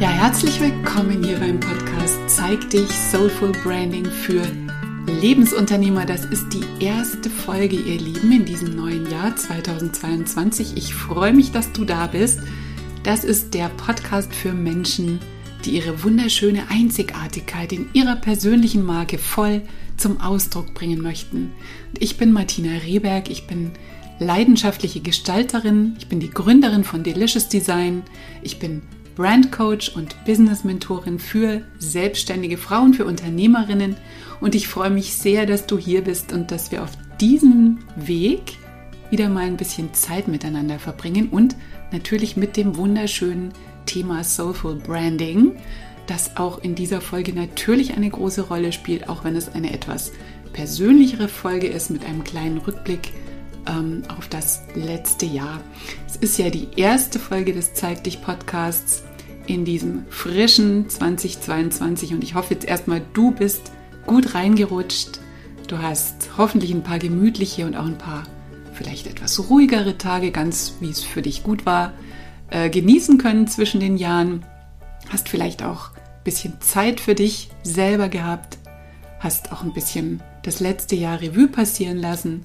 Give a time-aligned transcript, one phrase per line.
[0.00, 4.46] Ja, herzlich willkommen hier beim Podcast Zeig dich Soulful Branding für
[5.20, 6.06] Lebensunternehmer.
[6.06, 10.76] Das ist die erste Folge, ihr Lieben, in diesem neuen Jahr 2022.
[10.76, 12.38] Ich freue mich, dass du da bist.
[13.02, 15.18] Das ist der Podcast für Menschen,
[15.64, 19.62] die ihre wunderschöne Einzigartigkeit in ihrer persönlichen Marke voll
[19.96, 21.50] zum Ausdruck bringen möchten.
[21.98, 23.72] Ich bin Martina Rehberg, ich bin
[24.20, 28.04] leidenschaftliche Gestalterin, ich bin die Gründerin von Delicious Design,
[28.42, 28.82] ich bin
[29.18, 33.96] Brandcoach und Business Mentorin für selbstständige Frauen, für Unternehmerinnen
[34.40, 38.58] und ich freue mich sehr, dass du hier bist und dass wir auf diesem Weg
[39.10, 41.56] wieder mal ein bisschen Zeit miteinander verbringen und
[41.90, 43.52] natürlich mit dem wunderschönen
[43.86, 45.56] Thema Soulful Branding,
[46.06, 50.12] das auch in dieser Folge natürlich eine große Rolle spielt, auch wenn es eine etwas
[50.52, 53.12] persönlichere Folge ist mit einem kleinen Rückblick
[53.66, 55.60] ähm, auf das letzte Jahr.
[56.06, 59.02] Es ist ja die erste Folge des Zeig dich Podcasts
[59.48, 63.72] in diesem frischen 2022 und ich hoffe jetzt erstmal, du bist
[64.06, 65.20] gut reingerutscht.
[65.68, 68.24] Du hast hoffentlich ein paar gemütliche und auch ein paar
[68.74, 71.94] vielleicht etwas ruhigere Tage, ganz wie es für dich gut war,
[72.50, 74.44] äh, genießen können zwischen den Jahren.
[75.08, 78.58] Hast vielleicht auch ein bisschen Zeit für dich selber gehabt,
[79.18, 82.44] hast auch ein bisschen das letzte Jahr Revue passieren lassen.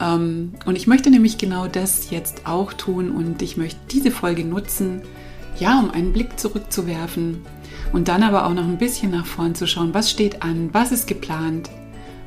[0.00, 4.44] Ähm, und ich möchte nämlich genau das jetzt auch tun und ich möchte diese Folge
[4.44, 5.02] nutzen,
[5.60, 7.42] ja, um einen Blick zurückzuwerfen
[7.92, 10.92] und dann aber auch noch ein bisschen nach vorn zu schauen, was steht an, was
[10.92, 11.70] ist geplant,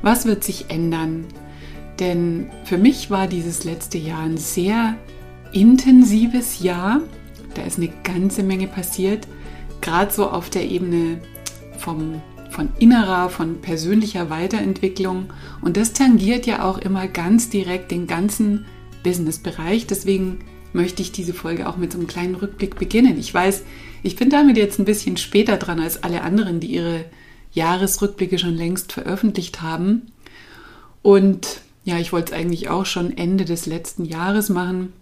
[0.02, 1.26] was wird sich ändern.
[1.98, 4.96] Denn für mich war dieses letzte Jahr ein sehr
[5.52, 7.00] intensives Jahr.
[7.54, 9.26] Da ist eine ganze Menge passiert,
[9.80, 11.20] gerade so auf der Ebene
[11.78, 15.26] vom, von innerer, von persönlicher Weiterentwicklung.
[15.60, 18.64] Und das tangiert ja auch immer ganz direkt den ganzen
[19.02, 19.86] Businessbereich.
[19.86, 20.38] Deswegen
[20.72, 23.18] möchte ich diese Folge auch mit so einem kleinen Rückblick beginnen.
[23.18, 23.64] Ich weiß,
[24.02, 27.04] ich bin damit jetzt ein bisschen später dran als alle anderen, die ihre
[27.52, 30.12] Jahresrückblicke schon längst veröffentlicht haben.
[31.02, 34.92] Und ja, ich wollte es eigentlich auch schon Ende des letzten Jahres machen.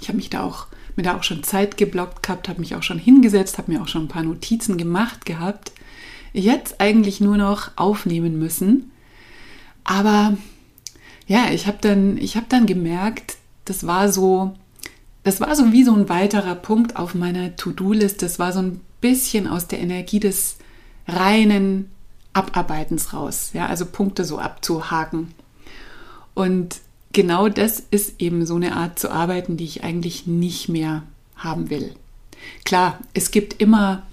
[0.00, 0.66] Ich habe mich da auch
[0.96, 3.88] mir da auch schon Zeit geblockt gehabt, habe mich auch schon hingesetzt, habe mir auch
[3.88, 5.72] schon ein paar Notizen gemacht gehabt.
[6.32, 8.90] Jetzt eigentlich nur noch aufnehmen müssen.
[9.84, 10.36] Aber
[11.26, 14.54] ja, ich habe dann, ich habe dann gemerkt, das war so,
[15.22, 18.24] das war so wie so ein weiterer Punkt auf meiner To-Do-Liste.
[18.24, 20.56] Das war so ein bisschen aus der Energie des
[21.06, 21.90] reinen
[22.32, 23.50] Abarbeitens raus.
[23.52, 25.34] Ja, also Punkte so abzuhaken.
[26.34, 26.80] Und
[27.12, 31.02] genau das ist eben so eine Art zu arbeiten, die ich eigentlich nicht mehr
[31.36, 31.94] haben will.
[32.64, 34.06] Klar, es gibt immer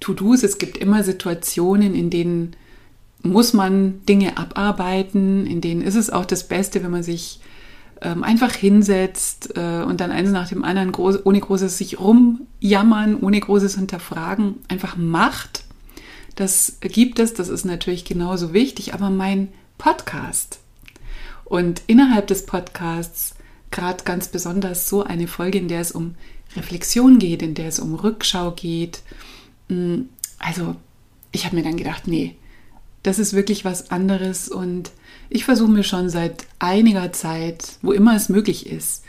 [0.00, 2.56] To-Dos, es gibt immer Situationen, in denen
[3.22, 7.40] muss man Dinge abarbeiten, in denen ist es auch das Beste, wenn man sich
[8.02, 13.16] ähm, einfach hinsetzt äh, und dann eins nach dem anderen groß, ohne großes sich rumjammern,
[13.20, 15.64] ohne großes Hinterfragen einfach macht.
[16.36, 20.60] Das gibt es, das ist natürlich genauso wichtig, aber mein Podcast
[21.44, 23.34] und innerhalb des Podcasts
[23.70, 26.14] gerade ganz besonders so eine Folge, in der es um
[26.56, 29.02] Reflexion geht, in der es um Rückschau geht.
[29.68, 30.02] Mm,
[30.38, 30.76] also
[31.32, 32.36] ich habe mir dann gedacht, nee,
[33.02, 34.90] das ist wirklich was anderes und
[35.30, 39.04] ich versuche mir schon seit einiger Zeit, wo immer es möglich ist,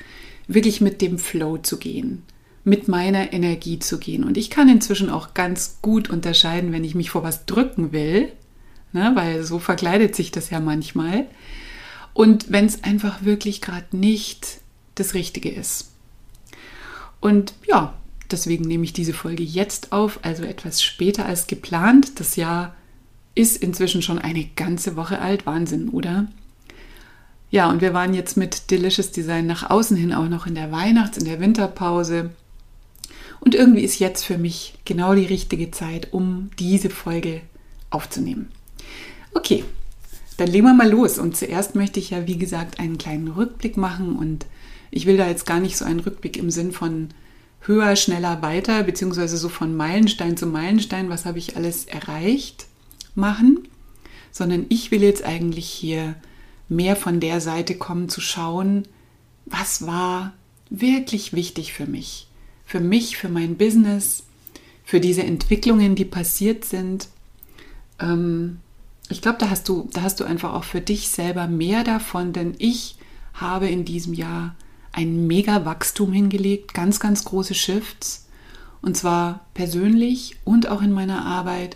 [0.48, 2.24] wirklich mit dem Flow zu gehen,
[2.64, 4.24] mit meiner Energie zu gehen.
[4.24, 8.32] Und ich kann inzwischen auch ganz gut unterscheiden, wenn ich mich vor was drücken will,
[8.92, 11.28] ne, weil so verkleidet sich das ja manchmal.
[12.14, 14.60] Und wenn es einfach wirklich gerade nicht
[14.96, 15.92] das Richtige ist.
[17.22, 17.94] Und ja,
[18.32, 22.20] deswegen nehme ich diese Folge jetzt auf, also etwas später als geplant.
[22.20, 22.76] Das Jahr
[23.40, 25.46] ist inzwischen schon eine ganze Woche alt.
[25.46, 26.28] Wahnsinn, oder?
[27.50, 30.74] Ja, und wir waren jetzt mit Delicious Design nach außen hin auch noch in der
[30.74, 32.32] Weihnachts-, in der Winterpause.
[33.40, 37.40] Und irgendwie ist jetzt für mich genau die richtige Zeit, um diese Folge
[37.90, 38.50] aufzunehmen.
[39.34, 39.64] Okay,
[40.36, 41.18] dann legen wir mal los.
[41.18, 44.18] Und zuerst möchte ich ja, wie gesagt, einen kleinen Rückblick machen.
[44.18, 44.48] Und
[44.92, 47.08] ich will da jetzt gar nicht so einen Rückblick im Sinn von
[47.62, 52.69] höher, schneller, weiter, beziehungsweise so von Meilenstein zu Meilenstein, was habe ich alles erreicht,
[53.20, 53.68] machen,
[54.32, 56.16] sondern ich will jetzt eigentlich hier
[56.68, 58.88] mehr von der Seite kommen, zu schauen,
[59.46, 60.34] was war
[60.70, 62.28] wirklich wichtig für mich,
[62.66, 64.24] für mich, für mein Business,
[64.84, 67.10] für diese Entwicklungen, die passiert sind.
[68.00, 68.60] Ähm,
[69.10, 72.34] ich glaube, da hast du, da hast du einfach auch für dich selber mehr davon,
[72.34, 72.96] denn ich
[73.34, 74.56] habe in diesem Jahr
[74.92, 78.28] ein mega Wachstum hingelegt, ganz, ganz große Shifts.
[78.82, 81.76] Und zwar persönlich und auch in meiner Arbeit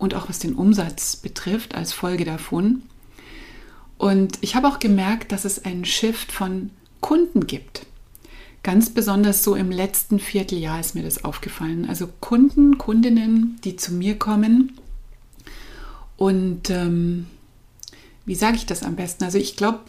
[0.00, 2.82] und auch was den Umsatz betrifft als Folge davon.
[3.98, 6.70] Und ich habe auch gemerkt, dass es einen Shift von
[7.00, 7.86] Kunden gibt.
[8.62, 11.86] Ganz besonders so im letzten Vierteljahr ist mir das aufgefallen.
[11.88, 14.72] Also Kunden, Kundinnen, die zu mir kommen
[16.20, 17.26] und ähm,
[18.26, 19.24] wie sage ich das am besten?
[19.24, 19.80] Also ich glaube,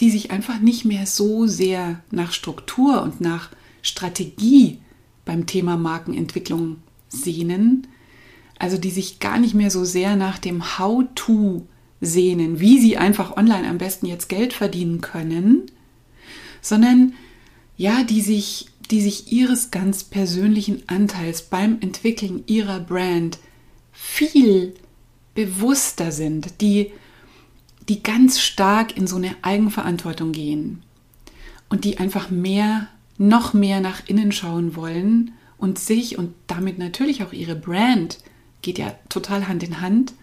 [0.00, 3.48] die sich einfach nicht mehr so sehr nach Struktur und nach
[3.80, 4.80] Strategie
[5.24, 6.76] beim Thema Markenentwicklung
[7.08, 7.86] sehnen.
[8.58, 11.66] Also die sich gar nicht mehr so sehr nach dem How-to
[12.00, 15.70] sehnen, wie sie einfach online am besten jetzt Geld verdienen können,
[16.60, 17.14] sondern
[17.76, 23.38] ja, die sich, die sich ihres ganz persönlichen Anteils beim Entwickeln ihrer Brand
[23.92, 24.74] viel
[25.34, 26.92] bewusster sind, die,
[27.88, 30.82] die ganz stark in so eine Eigenverantwortung gehen
[31.68, 32.88] und die einfach mehr,
[33.18, 38.18] noch mehr nach innen schauen wollen und sich und damit natürlich auch ihre Brand,
[38.62, 40.14] geht ja total Hand in Hand,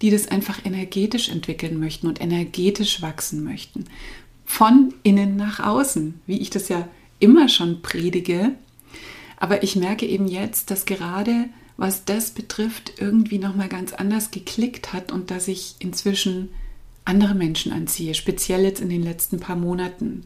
[0.00, 3.84] die das einfach energetisch entwickeln möchten und energetisch wachsen möchten
[4.44, 6.86] von innen nach außen, wie ich das ja
[7.20, 8.52] immer schon predige.
[9.38, 11.48] Aber ich merke eben jetzt, dass gerade
[11.78, 16.50] was das betrifft, irgendwie nochmal ganz anders geklickt hat und dass ich inzwischen
[17.04, 20.24] andere Menschen anziehe, speziell jetzt in den letzten paar Monaten.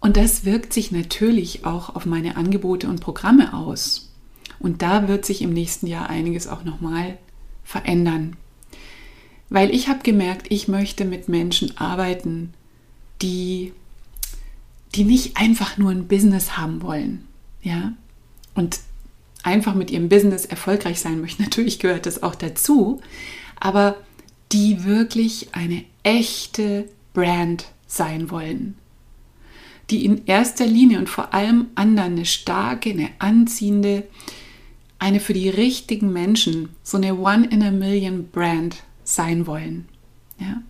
[0.00, 4.12] Und das wirkt sich natürlich auch auf meine Angebote und Programme aus.
[4.58, 7.18] Und da wird sich im nächsten Jahr einiges auch nochmal
[7.64, 8.36] verändern.
[9.48, 12.52] Weil ich habe gemerkt, ich möchte mit Menschen arbeiten,
[13.22, 13.72] die,
[14.94, 17.26] die nicht einfach nur ein Business haben wollen,
[17.62, 17.92] ja,
[18.54, 18.80] und
[19.42, 21.42] einfach mit ihrem Business erfolgreich sein möchten.
[21.44, 23.00] Natürlich gehört das auch dazu,
[23.60, 23.96] aber
[24.52, 28.76] die wirklich eine echte Brand sein wollen,
[29.90, 34.04] die in erster Linie und vor allem anderen eine starke, eine anziehende,
[34.98, 39.88] eine für die richtigen Menschen, so eine One in a Million Brand sein wollen.
[40.38, 40.62] Ja?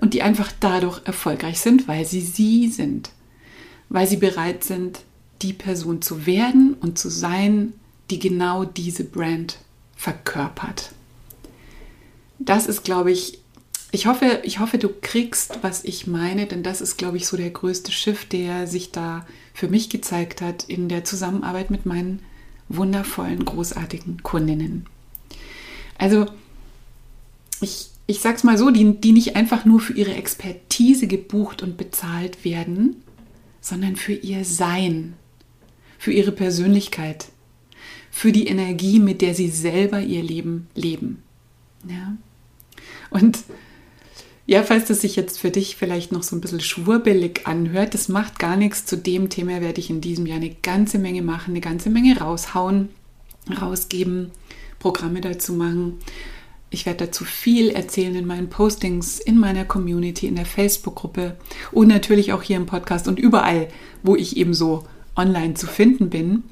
[0.00, 3.10] und die einfach dadurch erfolgreich sind, weil sie sie sind,
[3.88, 5.00] weil sie bereit sind,
[5.42, 7.74] die Person zu werden und zu sein,
[8.10, 9.58] die genau diese Brand
[9.96, 10.92] verkörpert.
[12.38, 13.38] Das ist, glaube ich,
[13.90, 17.36] ich hoffe, ich hoffe, du kriegst, was ich meine, denn das ist, glaube ich, so
[17.36, 22.20] der größte Shift, der sich da für mich gezeigt hat in der Zusammenarbeit mit meinen
[22.68, 24.84] wundervollen, großartigen Kundinnen.
[25.96, 26.26] Also,
[27.62, 31.78] ich, ich sag's mal so, die, die nicht einfach nur für ihre Expertise gebucht und
[31.78, 32.96] bezahlt werden,
[33.62, 35.14] sondern für ihr Sein,
[35.98, 37.28] für ihre Persönlichkeit,
[38.10, 41.22] für die Energie, mit der sie selber ihr Leben leben.
[41.88, 42.16] Ja?
[43.10, 43.38] Und
[44.48, 48.08] ja, falls das sich jetzt für dich vielleicht noch so ein bisschen schwurbelig anhört, das
[48.08, 48.86] macht gar nichts.
[48.86, 52.18] Zu dem Thema werde ich in diesem Jahr eine ganze Menge machen, eine ganze Menge
[52.18, 52.88] raushauen,
[53.60, 54.30] rausgeben,
[54.78, 55.98] Programme dazu machen.
[56.70, 61.36] Ich werde dazu viel erzählen in meinen Postings, in meiner Community, in der Facebook-Gruppe
[61.70, 63.68] und natürlich auch hier im Podcast und überall,
[64.02, 64.84] wo ich eben so
[65.14, 66.44] online zu finden bin.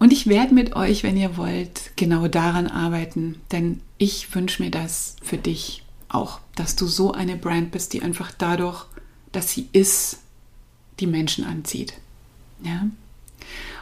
[0.00, 4.72] Und ich werde mit euch, wenn ihr wollt, genau daran arbeiten, denn ich wünsche mir
[4.72, 8.84] das für dich auch, dass du so eine Brand bist, die einfach dadurch,
[9.32, 10.18] dass sie ist,
[11.00, 11.94] die Menschen anzieht.
[12.62, 12.86] Ja?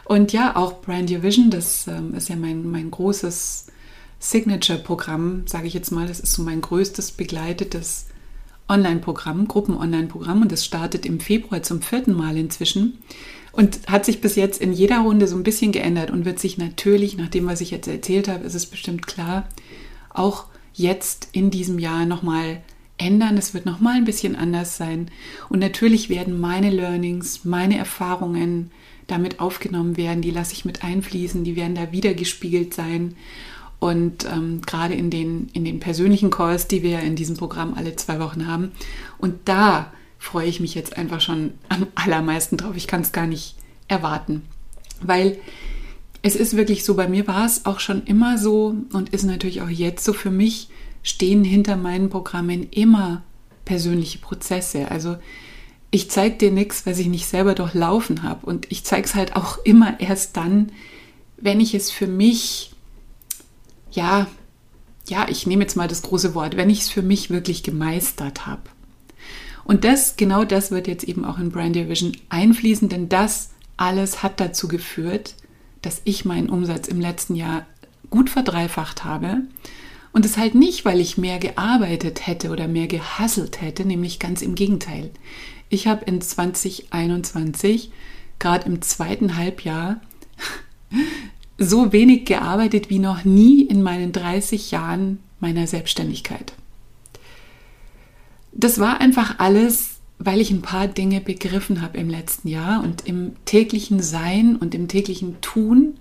[0.05, 3.67] Und ja, auch Brand Your Vision, das ähm, ist ja mein, mein großes
[4.19, 6.07] Signature-Programm, sage ich jetzt mal.
[6.07, 8.07] Das ist so mein größtes begleitetes
[8.69, 12.99] Online-Programm, Gruppen-Online-Programm und das startet im Februar zum vierten Mal inzwischen
[13.51, 16.57] und hat sich bis jetzt in jeder Runde so ein bisschen geändert und wird sich
[16.57, 19.49] natürlich, nach dem, was ich jetzt erzählt habe, ist es bestimmt klar,
[20.09, 20.45] auch
[20.81, 22.61] jetzt in diesem Jahr nochmal
[22.97, 23.37] ändern.
[23.37, 25.09] Es wird nochmal ein bisschen anders sein.
[25.49, 28.71] Und natürlich werden meine Learnings, meine Erfahrungen
[29.07, 30.21] damit aufgenommen werden.
[30.21, 33.15] Die lasse ich mit einfließen, die werden da wieder gespiegelt sein.
[33.79, 37.95] Und ähm, gerade in den, in den persönlichen Calls, die wir in diesem Programm alle
[37.95, 38.71] zwei Wochen haben.
[39.17, 42.75] Und da freue ich mich jetzt einfach schon am allermeisten drauf.
[42.75, 43.55] Ich kann es gar nicht
[43.87, 44.43] erwarten.
[45.01, 45.39] Weil
[46.21, 49.61] es ist wirklich so, bei mir war es auch schon immer so und ist natürlich
[49.61, 50.69] auch jetzt so für mich,
[51.03, 53.23] stehen hinter meinen Programmen immer
[53.65, 54.91] persönliche Prozesse.
[54.91, 55.17] Also
[55.89, 58.45] ich zeige dir nichts, was ich nicht selber durchlaufen habe.
[58.45, 60.71] Und ich zeige es halt auch immer erst dann,
[61.37, 62.71] wenn ich es für mich
[63.91, 64.27] ja,
[65.07, 68.45] ja, ich nehme jetzt mal das große Wort, wenn ich es für mich wirklich gemeistert
[68.45, 68.61] habe.
[69.63, 74.23] Und das, genau das wird jetzt eben auch in Brand Vision einfließen, denn das alles
[74.23, 75.35] hat dazu geführt,
[75.81, 77.65] dass ich meinen Umsatz im letzten Jahr
[78.09, 79.41] gut verdreifacht habe.
[80.13, 84.41] Und es halt nicht, weil ich mehr gearbeitet hätte oder mehr gehasselt hätte, nämlich ganz
[84.41, 85.09] im Gegenteil.
[85.69, 87.91] Ich habe in 2021,
[88.37, 90.01] gerade im zweiten Halbjahr,
[91.57, 96.53] so wenig gearbeitet wie noch nie in meinen 30 Jahren meiner Selbstständigkeit.
[98.51, 99.90] Das war einfach alles,
[100.23, 104.75] weil ich ein paar Dinge begriffen habe im letzten Jahr und im täglichen Sein und
[104.75, 105.95] im täglichen Tun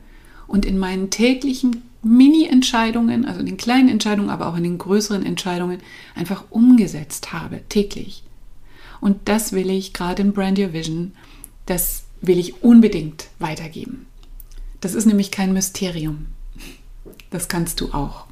[0.46, 5.24] und in meinen täglichen Mini-Entscheidungen, also in den kleinen Entscheidungen, aber auch in den größeren
[5.24, 5.78] Entscheidungen
[6.14, 8.22] einfach umgesetzt habe, täglich.
[9.00, 11.12] Und das will ich gerade im Brand Your Vision,
[11.64, 14.06] das will ich unbedingt weitergeben.
[14.82, 16.26] Das ist nämlich kein Mysterium.
[17.30, 18.26] Das kannst du auch.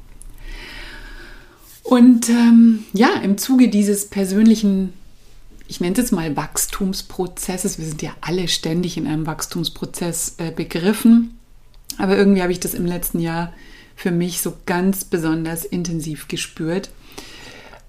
[1.81, 4.93] Und ähm, ja, im Zuge dieses persönlichen
[5.69, 7.77] ich nenne es jetzt mal Wachstumsprozesses.
[7.77, 11.37] Wir sind ja alle ständig in einem Wachstumsprozess äh, begriffen.
[11.99, 13.53] Aber irgendwie habe ich das im letzten Jahr
[13.95, 16.89] für mich so ganz besonders intensiv gespürt.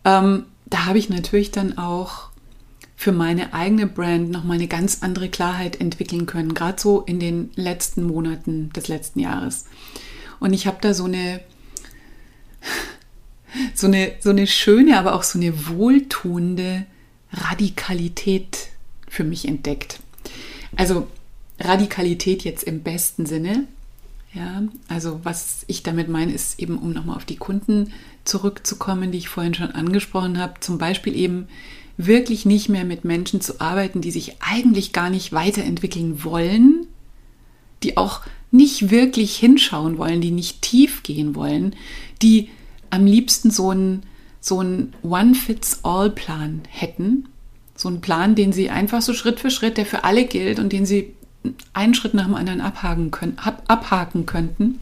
[0.05, 2.29] Ähm, da habe ich natürlich dann auch
[2.97, 7.51] für meine eigene Brand nochmal eine ganz andere Klarheit entwickeln können, gerade so in den
[7.55, 9.65] letzten Monaten des letzten Jahres.
[10.39, 11.41] Und ich habe da so eine,
[13.75, 16.85] so eine, so eine schöne, aber auch so eine wohltuende
[17.33, 18.69] Radikalität
[19.09, 20.01] für mich entdeckt.
[20.77, 21.07] Also
[21.59, 23.67] Radikalität jetzt im besten Sinne.
[24.33, 27.93] Ja, also was ich damit meine, ist eben, um nochmal auf die Kunden
[28.25, 31.49] zurückzukommen, die ich vorhin schon angesprochen habe, zum Beispiel eben
[31.97, 36.87] wirklich nicht mehr mit Menschen zu arbeiten, die sich eigentlich gar nicht weiterentwickeln wollen,
[37.83, 38.23] die auch
[38.53, 41.75] nicht wirklich hinschauen wollen, die nicht tief gehen wollen,
[42.23, 42.51] die
[42.91, 44.03] am liebsten so ein
[44.41, 47.29] so einen One-Fits-All-Plan hätten.
[47.77, 50.73] So einen Plan, den sie einfach so Schritt für Schritt, der für alle gilt und
[50.73, 51.15] den sie
[51.73, 54.81] einen Schritt nach dem anderen abhaken, können, abhaken könnten.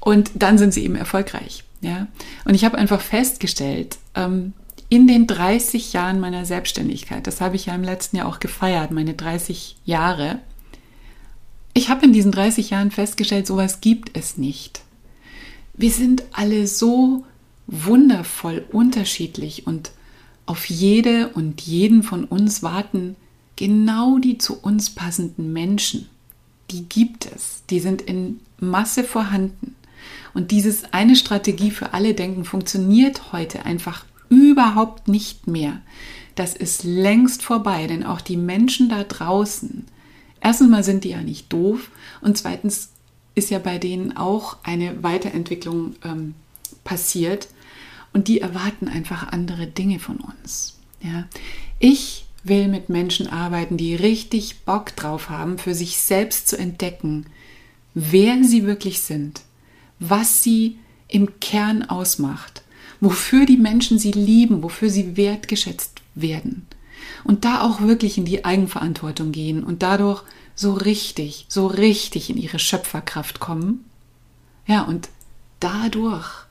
[0.00, 1.64] Und dann sind sie eben erfolgreich.
[1.80, 2.06] Ja?
[2.44, 4.52] Und ich habe einfach festgestellt, ähm,
[4.88, 8.90] in den 30 Jahren meiner Selbstständigkeit, das habe ich ja im letzten Jahr auch gefeiert,
[8.90, 10.40] meine 30 Jahre,
[11.74, 14.82] ich habe in diesen 30 Jahren festgestellt, sowas gibt es nicht.
[15.72, 17.24] Wir sind alle so
[17.66, 19.92] wundervoll unterschiedlich und
[20.46, 23.16] auf jede und jeden von uns warten
[23.56, 26.08] genau die zu uns passenden Menschen.
[26.70, 29.76] Die gibt es, die sind in Masse vorhanden.
[30.34, 35.80] Und dieses eine Strategie für alle Denken funktioniert heute einfach überhaupt nicht mehr.
[36.34, 39.84] Das ist längst vorbei, denn auch die Menschen da draußen,
[40.40, 41.90] erstens mal sind die ja nicht doof
[42.22, 42.90] und zweitens
[43.34, 46.34] ist ja bei denen auch eine Weiterentwicklung ähm,
[46.84, 47.48] passiert
[48.12, 50.78] und die erwarten einfach andere Dinge von uns.
[51.00, 51.26] Ja?
[51.78, 57.26] Ich will mit Menschen arbeiten, die richtig Bock drauf haben, für sich selbst zu entdecken,
[57.94, 59.42] wer sie wirklich sind,
[59.98, 62.62] was sie im Kern ausmacht,
[63.00, 66.66] wofür die Menschen sie lieben, wofür sie wertgeschätzt werden.
[67.24, 70.22] Und da auch wirklich in die Eigenverantwortung gehen und dadurch
[70.54, 73.84] so richtig, so richtig in ihre Schöpferkraft kommen.
[74.66, 75.08] Ja, und
[75.60, 76.41] dadurch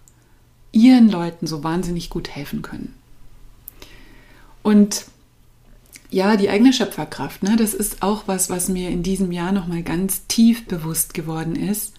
[0.72, 2.94] ihren Leuten so wahnsinnig gut helfen können.
[4.63, 5.06] Und
[6.10, 9.82] ja, die eigene Schöpferkraft, ne, das ist auch was, was mir in diesem Jahr nochmal
[9.82, 11.94] ganz tief bewusst geworden ist,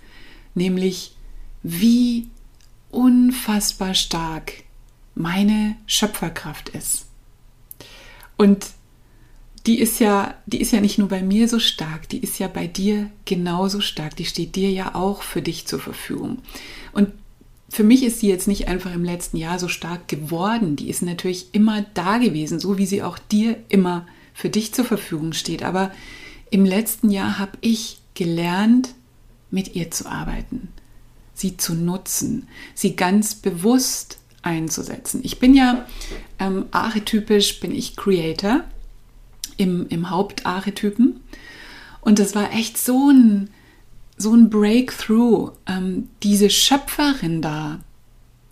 [0.55, 1.17] nämlich
[1.62, 2.29] wie
[2.91, 4.52] unfassbar stark
[5.14, 7.07] meine Schöpferkraft ist.
[8.37, 8.67] Und
[9.67, 12.49] die ist ja, die ist ja nicht nur bei mir so stark, die ist ja
[12.49, 14.17] bei dir genauso stark.
[14.17, 16.38] Die steht dir ja auch für dich zur Verfügung.
[16.93, 17.12] Und
[17.73, 20.76] für mich ist sie jetzt nicht einfach im letzten Jahr so stark geworden.
[20.76, 24.85] Die ist natürlich immer da gewesen, so wie sie auch dir immer für dich zur
[24.85, 25.62] Verfügung steht.
[25.62, 25.91] Aber
[26.50, 28.91] im letzten Jahr habe ich gelernt,
[29.50, 30.69] mit ihr zu arbeiten,
[31.33, 35.21] sie zu nutzen, sie ganz bewusst einzusetzen.
[35.25, 35.87] Ich bin ja
[36.38, 38.64] ähm, archetypisch, bin ich Creator
[39.57, 41.21] im, im Hauptarchetypen.
[42.02, 43.49] Und das war echt so ein
[44.16, 47.81] so ein Breakthrough, ähm, diese Schöpferin da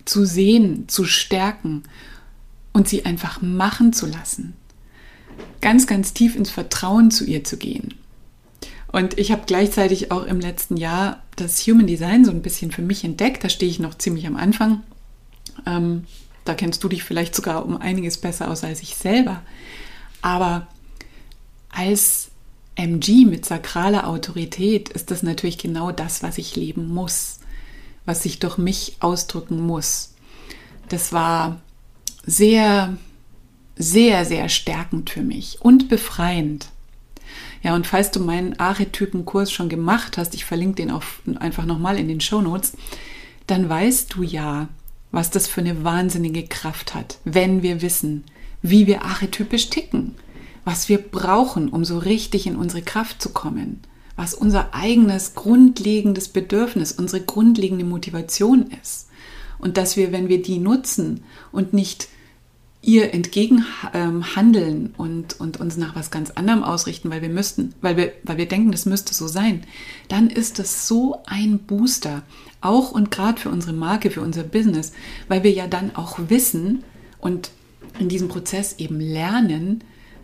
[0.05, 1.83] zu sehen, zu stärken
[2.73, 4.55] und sie einfach machen zu lassen.
[5.61, 7.95] Ganz, ganz tief ins Vertrauen zu ihr zu gehen.
[8.93, 12.83] Und ich habe gleichzeitig auch im letzten Jahr das Human Design so ein bisschen für
[12.83, 13.45] mich entdeckt.
[13.45, 14.83] Da stehe ich noch ziemlich am Anfang.
[15.67, 16.05] Ähm,
[16.45, 19.43] da kennst du dich vielleicht sogar um einiges besser aus als ich selber.
[20.23, 20.67] Aber
[21.69, 22.30] als
[22.77, 27.41] MG mit sakraler Autorität ist das natürlich genau das, was ich leben muss,
[28.05, 30.15] was sich durch mich ausdrücken muss.
[30.89, 31.61] Das war
[32.25, 32.97] sehr,
[33.77, 36.69] sehr, sehr stärkend für mich und befreiend.
[37.63, 41.03] Ja, und falls du meinen Archetypenkurs schon gemacht hast, ich verlinke den auch
[41.39, 42.73] einfach nochmal in den Show Notes,
[43.47, 44.69] dann weißt du ja,
[45.13, 48.25] was das für eine wahnsinnige Kraft hat, wenn wir wissen,
[48.63, 50.15] wie wir archetypisch ticken
[50.71, 53.81] was wir brauchen, um so richtig in unsere Kraft zu kommen,
[54.15, 59.09] was unser eigenes grundlegendes Bedürfnis, unsere grundlegende Motivation ist.
[59.59, 62.07] Und dass wir, wenn wir die nutzen und nicht
[62.83, 64.25] ihr entgegen ähm,
[64.97, 68.47] und, und uns nach was ganz anderem ausrichten, weil wir müssten, weil wir, weil wir
[68.47, 69.65] denken, das müsste so sein,
[70.07, 72.23] dann ist das so ein Booster,
[72.61, 74.93] auch und gerade für unsere Marke, für unser Business,
[75.27, 76.85] weil wir ja dann auch wissen
[77.19, 77.51] und
[77.99, 79.83] in diesem Prozess eben lernen,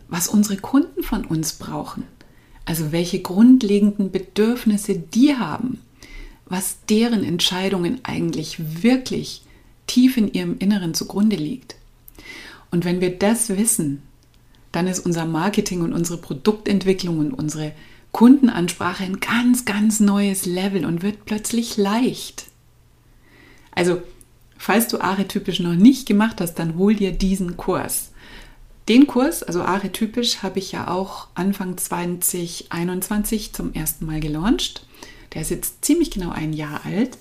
[0.08, 2.04] was unsere Kunden von uns brauchen.
[2.64, 5.80] Also welche grundlegenden Bedürfnisse die haben,
[6.46, 9.42] was deren Entscheidungen eigentlich wirklich
[9.86, 11.76] tief in ihrem Inneren zugrunde liegt.
[12.70, 14.02] Und wenn wir das wissen,
[14.72, 17.72] dann ist unser Marketing und unsere Produktentwicklung und unsere
[18.12, 22.46] Kundenansprache ein ganz, ganz neues Level und wird plötzlich leicht.
[23.72, 24.02] Also,
[24.56, 28.10] falls du archetypisch noch nicht gemacht hast, dann hol dir diesen Kurs.
[28.88, 34.86] Den Kurs, also archetypisch, habe ich ja auch Anfang 2021 zum ersten Mal gelauncht.
[35.34, 37.18] Der ist jetzt ziemlich genau ein Jahr alt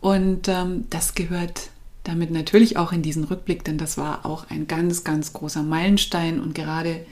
[0.00, 1.70] und ähm, das gehört
[2.04, 6.40] damit natürlich auch in diesen Rückblick, denn das war auch ein ganz, ganz großer Meilenstein
[6.40, 7.06] und gerade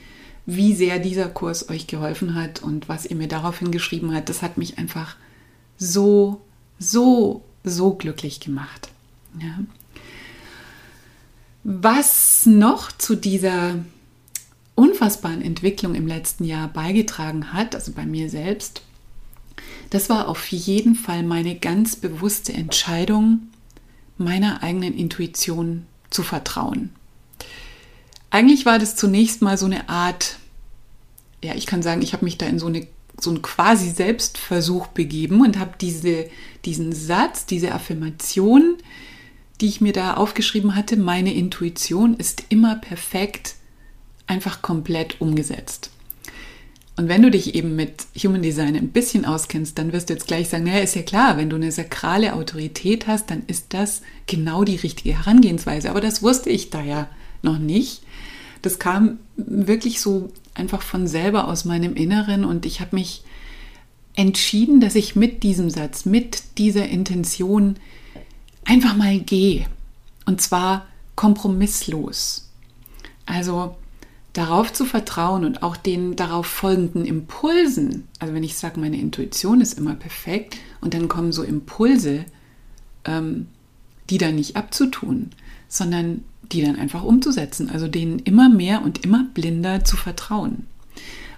[0.45, 4.41] wie sehr dieser Kurs euch geholfen hat und was ihr mir daraufhin geschrieben habt, das
[4.41, 5.15] hat mich einfach
[5.77, 6.41] so,
[6.77, 8.89] so, so glücklich gemacht.
[9.39, 9.59] Ja.
[11.63, 13.75] Was noch zu dieser
[14.75, 18.81] unfassbaren Entwicklung im letzten Jahr beigetragen hat, also bei mir selbst,
[19.91, 23.41] das war auf jeden Fall meine ganz bewusste Entscheidung,
[24.17, 26.91] meiner eigenen Intuition zu vertrauen.
[28.29, 30.37] Eigentlich war das zunächst mal so eine Art,
[31.43, 32.87] ja, ich kann sagen, ich habe mich da in so, eine,
[33.19, 36.29] so einen quasi Selbstversuch begeben und habe diese,
[36.63, 38.77] diesen Satz, diese Affirmation,
[39.61, 43.55] die ich mir da aufgeschrieben hatte, meine Intuition ist immer perfekt,
[44.27, 45.91] einfach komplett umgesetzt.
[46.97, 50.27] Und wenn du dich eben mit Human Design ein bisschen auskennst, dann wirst du jetzt
[50.27, 54.01] gleich sagen, naja, ist ja klar, wenn du eine sakrale Autorität hast, dann ist das
[54.27, 55.89] genau die richtige Herangehensweise.
[55.89, 57.09] Aber das wusste ich da ja
[57.41, 58.03] noch nicht.
[58.61, 63.23] Das kam wirklich so einfach von selber aus meinem Inneren und ich habe mich
[64.15, 67.77] entschieden, dass ich mit diesem Satz, mit dieser Intention
[68.65, 69.67] einfach mal gehe.
[70.25, 72.49] Und zwar kompromisslos.
[73.25, 73.75] Also
[74.33, 79.59] darauf zu vertrauen und auch den darauf folgenden Impulsen, also wenn ich sage, meine Intuition
[79.61, 82.25] ist immer perfekt und dann kommen so Impulse,
[83.03, 83.47] ähm,
[84.09, 85.31] die dann nicht abzutun,
[85.67, 90.67] sondern die dann einfach umzusetzen, also denen immer mehr und immer blinder zu vertrauen.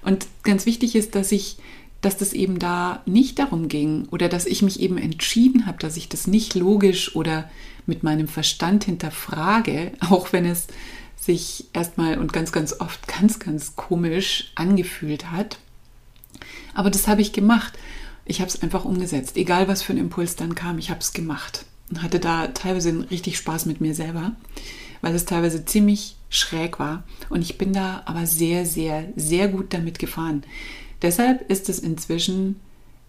[0.04, 1.58] Und ganz wichtig ist, dass ich,
[2.04, 5.98] dass das eben da nicht darum ging oder dass ich mich eben entschieden habe, dass
[5.98, 7.50] ich das nicht logisch oder
[7.86, 10.68] mit meinem Verstand hinterfrage, auch wenn es
[11.16, 15.58] sich erstmal und ganz, ganz oft ganz, ganz komisch angefühlt hat.
[16.74, 17.74] Aber das habe ich gemacht.
[18.26, 19.38] Ich habe es einfach umgesetzt.
[19.38, 21.66] Egal, was für ein Impuls dann kam, ich habe es gemacht.
[21.90, 24.34] Und hatte da teilweise richtig Spaß mit mir selber,
[25.02, 27.04] weil es teilweise ziemlich schräg war.
[27.30, 30.44] Und ich bin da aber sehr, sehr, sehr gut damit gefahren.
[31.04, 32.60] Deshalb ist es inzwischen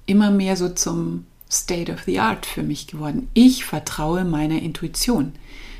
[0.04, 3.28] immer mehr so zum State of the Art für mich geworden.
[3.33, 5.33] Ich vertraue meiner Intuition.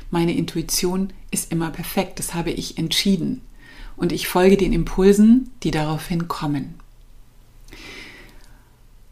[0.09, 3.41] Meine Intuition ist immer perfekt, das habe ich entschieden.
[3.97, 6.75] Und ich folge den Impulsen, die daraufhin kommen.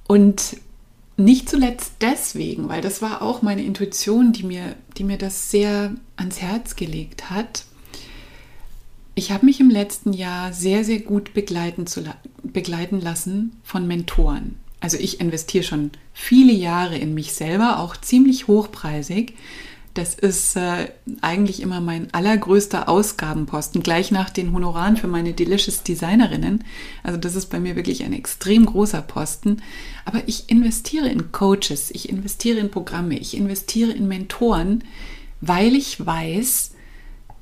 [0.07, 0.57] Und
[1.17, 5.93] nicht zuletzt deswegen, weil das war auch meine Intuition, die mir, die mir das sehr
[6.15, 7.65] ans Herz gelegt hat.
[9.15, 12.03] Ich habe mich im letzten Jahr sehr, sehr gut begleiten, zu,
[12.43, 14.55] begleiten lassen von Mentoren.
[14.79, 19.33] Also ich investiere schon viele Jahre in mich selber, auch ziemlich hochpreisig
[19.93, 20.89] das ist äh,
[21.21, 26.63] eigentlich immer mein allergrößter Ausgabenposten, gleich nach den Honoraren für meine Delicious Designerinnen.
[27.03, 29.61] Also das ist bei mir wirklich ein extrem großer Posten.
[30.05, 34.83] Aber ich investiere in Coaches, ich investiere in Programme, ich investiere in Mentoren,
[35.41, 36.71] weil ich weiß,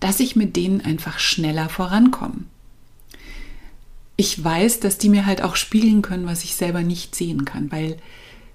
[0.02, 2.44] dass ich mit denen einfach schneller vorankomme.
[4.18, 7.72] Ich weiß, dass die mir halt auch spiegeln können, was ich selber nicht sehen kann,
[7.72, 7.98] weil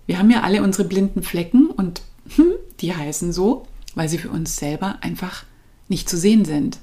[0.07, 2.03] wir haben ja alle unsere blinden Flecken und
[2.37, 5.43] hm, die heißen so weil sie für uns selber einfach
[5.89, 6.79] nicht zu sehen sind.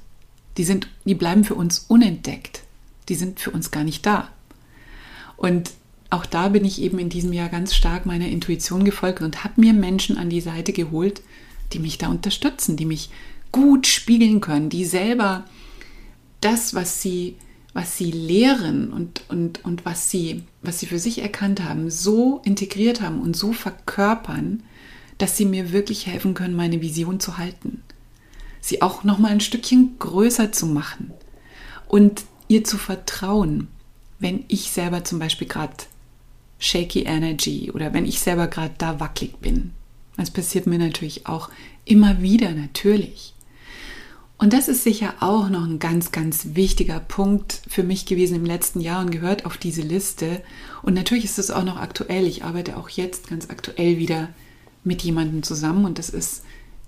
[0.58, 2.62] Die, sind, die bleiben für uns unentdeckt.
[3.08, 4.28] Die sind für uns gar nicht da.
[5.36, 5.70] Und
[6.10, 9.60] auch da bin ich eben in diesem Jahr ganz stark meiner Intuition gefolgt und habe
[9.60, 11.22] mir Menschen an die Seite geholt,
[11.72, 13.10] die mich da unterstützen, die mich
[13.54, 15.44] gut spiegeln können, die selber
[16.40, 17.36] das, was sie,
[17.72, 22.40] was sie lehren und, und, und was, sie, was sie für sich erkannt haben, so
[22.44, 24.64] integriert haben und so verkörpern,
[25.18, 27.84] dass sie mir wirklich helfen können, meine Vision zu halten.
[28.60, 31.12] Sie auch noch mal ein Stückchen größer zu machen
[31.86, 33.68] und ihr zu vertrauen,
[34.18, 35.76] wenn ich selber zum Beispiel gerade
[36.58, 39.70] shaky Energy oder wenn ich selber gerade da wackelig bin.
[40.16, 41.50] Das passiert mir natürlich auch
[41.84, 43.33] immer wieder, natürlich.
[44.44, 48.44] Und das ist sicher auch noch ein ganz, ganz wichtiger Punkt für mich gewesen im
[48.44, 50.42] letzten Jahr und gehört auf diese Liste.
[50.82, 52.26] Und natürlich ist es auch noch aktuell.
[52.26, 54.28] Ich arbeite auch jetzt ganz aktuell wieder
[54.84, 56.44] mit jemandem zusammen und das ist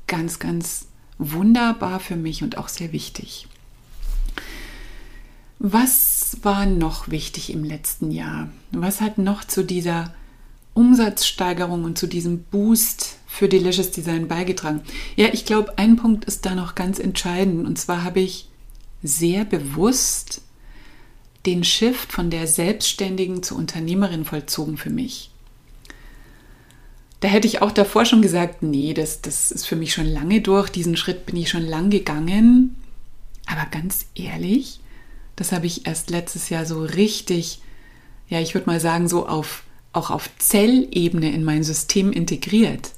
[0.06, 3.48] ganz, ganz wunderbar für mich und auch sehr wichtig.
[5.58, 8.50] Was war noch wichtig im letzten Jahr?
[8.72, 10.12] Was hat noch zu dieser
[10.76, 14.82] Umsatzsteigerung und zu diesem Boost für Delicious Design beigetragen?
[15.16, 17.66] Ja, ich glaube, ein Punkt ist da noch ganz entscheidend.
[17.66, 18.48] Und zwar habe ich
[19.02, 20.42] sehr bewusst
[21.46, 25.30] den Shift von der Selbstständigen zur Unternehmerin vollzogen für mich.
[27.20, 30.42] Da hätte ich auch davor schon gesagt, nee, das, das ist für mich schon lange
[30.42, 32.76] durch, diesen Schritt bin ich schon lang gegangen.
[33.46, 34.80] Aber ganz ehrlich,
[35.36, 37.60] das habe ich erst letztes Jahr so richtig,
[38.28, 39.62] ja, ich würde mal sagen, so auf
[39.96, 42.92] auch auf Zellebene in mein System integriert.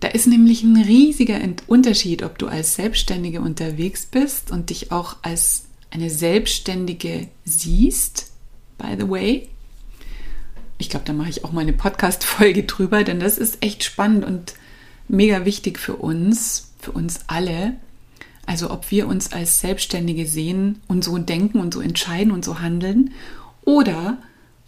[0.00, 5.16] Da ist nämlich ein riesiger Unterschied, ob du als Selbstständige unterwegs bist und dich auch
[5.22, 8.30] als eine Selbstständige siehst,
[8.76, 9.48] by the way.
[10.78, 14.24] Ich glaube, da mache ich auch mal eine Podcast-Folge drüber, denn das ist echt spannend
[14.24, 14.54] und
[15.08, 17.74] mega wichtig für uns, für uns alle.
[18.46, 22.60] Also, ob wir uns als Selbstständige sehen und so denken und so entscheiden und so
[22.60, 23.12] handeln
[23.64, 24.18] oder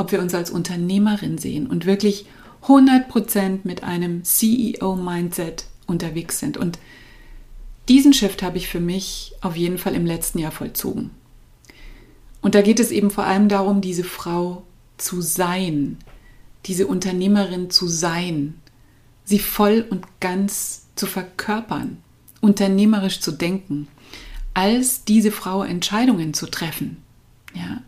[0.01, 2.25] ob wir uns als Unternehmerin sehen und wirklich
[2.67, 6.57] 100% mit einem CEO-Mindset unterwegs sind.
[6.57, 6.79] Und
[7.89, 11.11] diesen Shift habe ich für mich auf jeden Fall im letzten Jahr vollzogen.
[12.41, 14.63] Und da geht es eben vor allem darum, diese Frau
[14.97, 15.99] zu sein,
[16.65, 18.55] diese Unternehmerin zu sein,
[19.25, 21.99] sie voll und ganz zu verkörpern,
[22.41, 23.87] unternehmerisch zu denken,
[24.55, 27.03] als diese Frau Entscheidungen zu treffen.
[27.55, 27.83] Ja,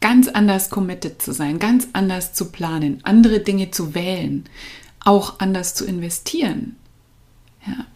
[0.00, 4.44] ganz anders committed zu sein, ganz anders zu planen, andere Dinge zu wählen,
[5.00, 6.76] auch anders zu investieren.
[7.66, 7.86] Ja.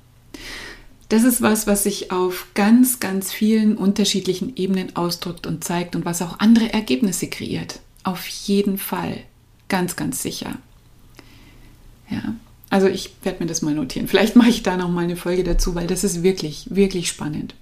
[1.08, 6.04] Das ist was, was sich auf ganz, ganz vielen unterschiedlichen Ebenen ausdrückt und zeigt und
[6.04, 7.80] was auch andere Ergebnisse kreiert.
[8.02, 9.18] Auf jeden Fall.
[9.68, 10.58] Ganz, ganz sicher.
[12.10, 12.34] Ja.
[12.70, 14.08] Also ich werde mir das mal notieren.
[14.08, 17.54] Vielleicht mache ich da noch mal eine Folge dazu, weil das ist wirklich, wirklich spannend.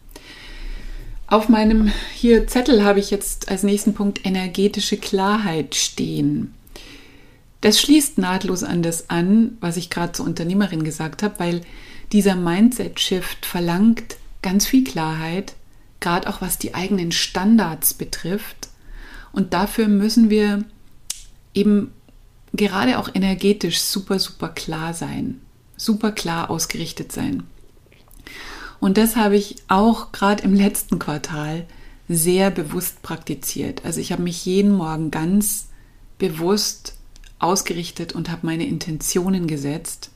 [1.32, 6.52] Auf meinem hier Zettel habe ich jetzt als nächsten Punkt energetische Klarheit stehen.
[7.62, 11.62] Das schließt nahtlos an das an, was ich gerade zur Unternehmerin gesagt habe, weil
[12.12, 15.54] dieser Mindset-Shift verlangt ganz viel Klarheit,
[16.00, 18.68] gerade auch was die eigenen Standards betrifft.
[19.32, 20.66] Und dafür müssen wir
[21.54, 21.92] eben
[22.52, 25.40] gerade auch energetisch super, super klar sein,
[25.78, 27.44] super klar ausgerichtet sein.
[28.82, 31.66] Und das habe ich auch gerade im letzten Quartal
[32.08, 33.84] sehr bewusst praktiziert.
[33.84, 35.68] Also ich habe mich jeden Morgen ganz
[36.18, 36.96] bewusst
[37.38, 40.10] ausgerichtet und habe meine Intentionen gesetzt,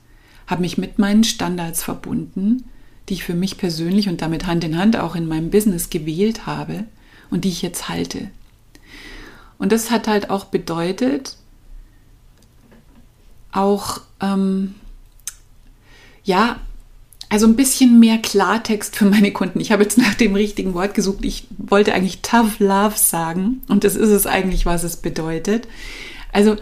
[0.48, 2.64] habe mich mit meinen Standards verbunden,
[3.08, 6.46] die ich für mich persönlich und damit Hand in Hand auch in meinem Business gewählt
[6.46, 6.86] habe
[7.30, 8.32] und die ich jetzt halte.
[9.58, 11.36] Und das hat halt auch bedeutet,
[13.52, 14.74] auch ähm,
[16.24, 16.58] ja,
[17.36, 19.60] also ein bisschen mehr Klartext für meine Kunden.
[19.60, 21.22] Ich habe jetzt nach dem richtigen Wort gesucht.
[21.22, 25.68] Ich wollte eigentlich Tough Love sagen und das ist es eigentlich, was es bedeutet.
[26.32, 26.56] Also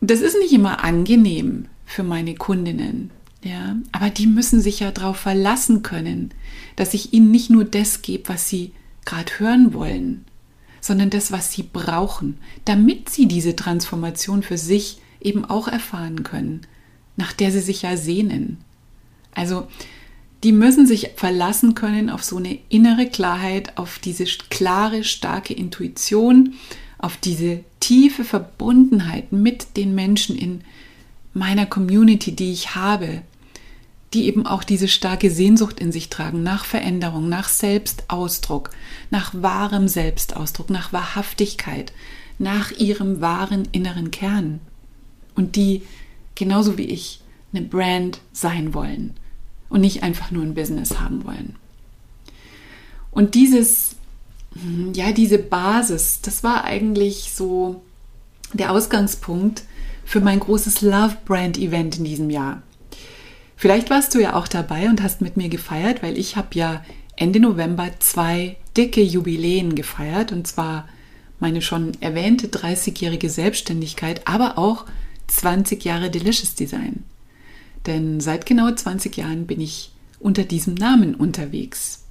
[0.00, 3.10] das ist nicht immer angenehm für meine Kundinnen,
[3.42, 6.30] ja, aber die müssen sich ja darauf verlassen können,
[6.76, 8.70] dass ich ihnen nicht nur das gebe, was sie
[9.04, 10.24] gerade hören wollen,
[10.80, 16.60] sondern das, was sie brauchen, damit sie diese Transformation für sich eben auch erfahren können,
[17.16, 18.58] nach der sie sich ja sehnen.
[19.34, 19.68] Also
[20.42, 26.54] die müssen sich verlassen können auf so eine innere Klarheit, auf diese klare, starke Intuition,
[26.98, 30.62] auf diese tiefe Verbundenheit mit den Menschen in
[31.34, 33.22] meiner Community, die ich habe,
[34.14, 38.70] die eben auch diese starke Sehnsucht in sich tragen nach Veränderung, nach Selbstausdruck,
[39.10, 41.92] nach wahrem Selbstausdruck, nach Wahrhaftigkeit,
[42.38, 44.60] nach ihrem wahren inneren Kern
[45.34, 45.82] und die
[46.34, 47.20] genauso wie ich
[47.52, 49.14] eine Brand sein wollen
[49.70, 51.56] und nicht einfach nur ein Business haben wollen.
[53.10, 53.96] Und dieses,
[54.92, 57.82] ja, diese Basis, das war eigentlich so
[58.52, 59.62] der Ausgangspunkt
[60.04, 62.62] für mein großes Love Brand Event in diesem Jahr.
[63.56, 66.84] Vielleicht warst du ja auch dabei und hast mit mir gefeiert, weil ich habe ja
[67.16, 70.88] Ende November zwei dicke Jubiläen gefeiert und zwar
[71.38, 74.86] meine schon erwähnte 30-jährige Selbstständigkeit, aber auch
[75.28, 77.04] 20 Jahre Delicious Design.
[77.86, 82.04] Denn seit genau 20 Jahren bin ich unter diesem Namen unterwegs.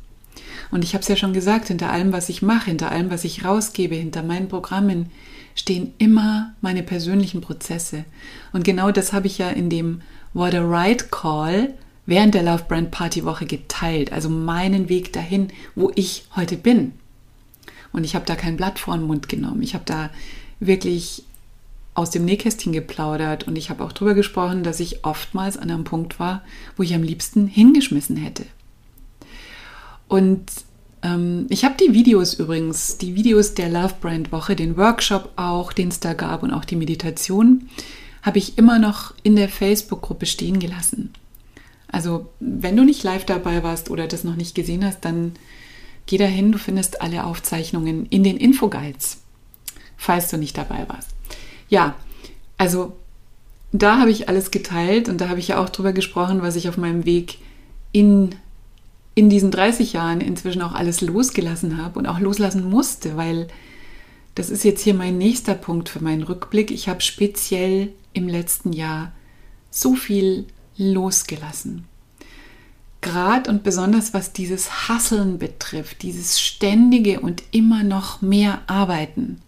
[0.72, 3.24] Und ich habe es ja schon gesagt, hinter allem, was ich mache, hinter allem, was
[3.24, 5.08] ich rausgebe, hinter meinen Programmen
[5.56, 8.06] stehen immer meine persönlichen Prozesse.
[8.54, 10.02] Und genau das habe ich ja in dem
[10.34, 11.74] What a Right Call
[12.06, 16.94] während der Love Brand Party Woche geteilt, also meinen Weg dahin, wo ich heute bin.
[17.92, 19.62] Und ich habe da kein Blatt vor den Mund genommen.
[19.62, 20.10] Ich habe da
[20.60, 21.24] wirklich
[22.00, 25.84] aus dem Nähkästchen geplaudert und ich habe auch darüber gesprochen, dass ich oftmals an einem
[25.84, 26.44] Punkt war,
[26.78, 28.46] wo ich am liebsten hingeschmissen hätte.
[30.08, 30.46] Und
[31.04, 35.74] ähm, ich habe die Videos übrigens, die Videos der Love Brand Woche, den Workshop auch,
[35.74, 37.70] den es da gab und auch die Meditation,
[38.22, 41.12] habe ich immer noch in der Facebook-Gruppe stehen gelassen.
[41.90, 45.34] Also wenn du nicht live dabei warst oder das noch nicht gesehen hast, dann
[46.06, 49.18] geh dahin, du findest alle Aufzeichnungen in den Infoguides,
[49.98, 51.19] falls du nicht dabei warst.
[51.70, 51.96] Ja,
[52.58, 52.94] also
[53.72, 56.68] da habe ich alles geteilt und da habe ich ja auch drüber gesprochen, was ich
[56.68, 57.38] auf meinem Weg
[57.92, 58.36] in
[59.20, 63.48] in diesen 30 Jahren inzwischen auch alles losgelassen habe und auch loslassen musste, weil
[64.34, 66.72] das ist jetzt hier mein nächster Punkt für meinen Rückblick.
[66.72, 69.12] Ich habe speziell im letzten Jahr
[69.72, 70.46] so viel
[70.78, 71.84] losgelassen.
[73.02, 79.42] Gerade und besonders was dieses Hasseln betrifft, dieses ständige und immer noch mehr Arbeiten.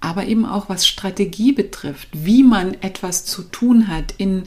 [0.00, 4.44] Aber eben auch was Strategie betrifft, wie man etwas zu tun hat in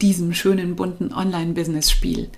[0.00, 2.28] diesem schönen bunten Online-Business-Spiel.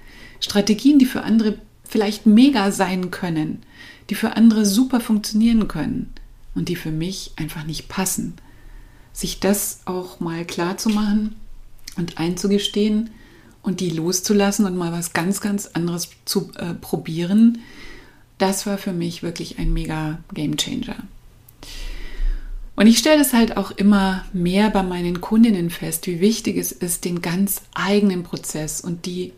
[0.40, 3.62] Strategien, die für andere vielleicht mega sein können,
[4.11, 6.12] die für andere super funktionieren können
[6.55, 8.35] und die für mich einfach nicht passen.
[9.12, 11.37] Sich das auch mal klar zu machen
[11.96, 13.11] und einzugestehen
[13.62, 17.59] und die loszulassen und mal was ganz, ganz anderes zu äh, probieren,
[18.38, 20.96] das war für mich wirklich ein mega Game Changer.
[22.76, 26.72] Und ich stelle es halt auch immer mehr bei meinen Kundinnen fest, wie wichtig es
[26.72, 29.32] ist, den ganz eigenen Prozess und die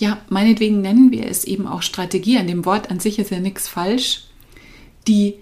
[0.00, 2.38] ja, meinetwegen nennen wir es eben auch Strategie.
[2.38, 4.24] An dem Wort an sich ist ja nichts falsch.
[5.06, 5.34] Die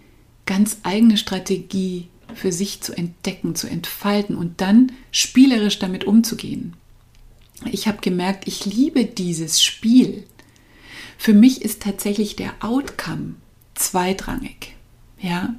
[0.46, 6.74] ganz eigene Strategie für sich zu entdecken, zu entfalten und dann spielerisch damit umzugehen.
[7.70, 10.24] Ich habe gemerkt, ich liebe dieses Spiel.
[11.16, 13.37] Für mich ist tatsächlich der Outcome
[13.77, 14.74] zweitrangig.
[15.20, 15.55] Ja,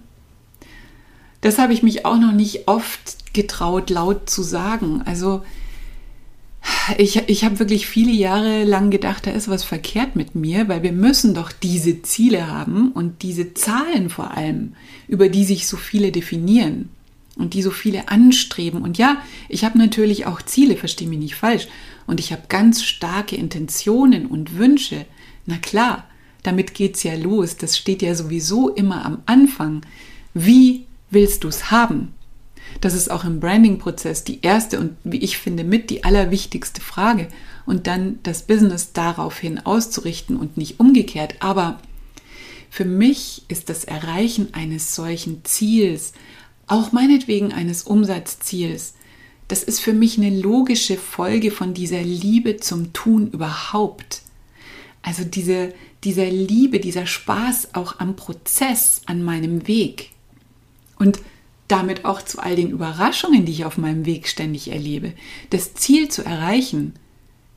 [1.42, 5.02] das habe ich mich auch noch nicht oft getraut, laut zu sagen.
[5.06, 5.44] Also
[6.98, 10.84] ich, ich habe wirklich viele Jahre lang gedacht, da ist was verkehrt mit mir, weil
[10.84, 14.74] wir müssen doch diese Ziele haben und diese Zahlen vor allem,
[15.08, 16.90] über die sich so viele definieren
[17.38, 18.82] und die so viele anstreben.
[18.82, 21.68] Und ja, ich habe natürlich auch Ziele, verstehe mich nicht falsch.
[22.06, 25.06] Und ich habe ganz starke Intentionen und Wünsche.
[25.46, 26.06] Na klar,
[26.44, 27.56] damit geht es ja los.
[27.56, 29.82] Das steht ja sowieso immer am Anfang.
[30.34, 32.14] Wie willst du es haben?
[32.82, 37.28] Das ist auch im Branding-Prozess die erste und wie ich finde mit die allerwichtigste Frage.
[37.66, 41.36] Und dann das Business daraufhin auszurichten und nicht umgekehrt.
[41.40, 41.80] Aber
[42.70, 46.14] für mich ist das Erreichen eines solchen Ziels,
[46.68, 48.94] auch meinetwegen eines Umsatzziels,
[49.50, 54.22] das ist für mich eine logische Folge von dieser Liebe zum Tun überhaupt.
[55.02, 60.12] Also diese, dieser Liebe, dieser Spaß auch am Prozess, an meinem Weg.
[61.00, 61.20] Und
[61.68, 65.14] damit auch zu all den Überraschungen, die ich auf meinem Weg ständig erlebe.
[65.50, 66.94] Das Ziel zu erreichen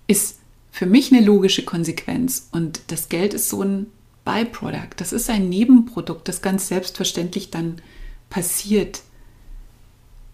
[0.06, 0.38] ist
[0.70, 2.48] für mich eine logische Konsequenz.
[2.52, 3.86] Und das Geld ist so ein
[4.24, 7.80] Byproduct, das ist ein Nebenprodukt, das ganz selbstverständlich dann
[8.30, 9.02] passiert,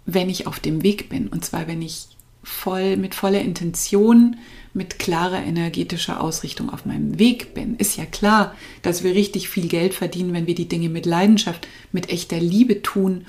[0.07, 1.29] wenn ich auf dem Weg bin.
[1.29, 2.09] Und zwar wenn ich
[2.43, 4.37] voll mit voller Intention,
[4.79, 7.77] mit klarer energetischer Ausrichtung auf meinem Weg bin.
[7.77, 11.69] Ist ja klar, dass wir richtig viel Geld verdienen, wenn wir die Dinge mit Leidenschaft,
[11.93, 13.27] mit echter Liebe tun